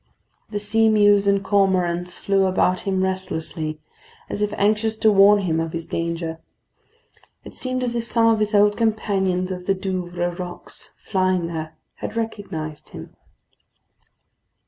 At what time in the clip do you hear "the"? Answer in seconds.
0.49-0.57, 9.67-9.75